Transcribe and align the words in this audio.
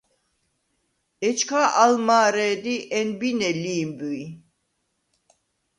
ეჩქა 1.27 1.63
ალ 1.83 1.93
მა̄რე̄დი̄ 2.07 2.85
ენბინე 2.97 3.51
ლი̄მბვი: 3.63 4.23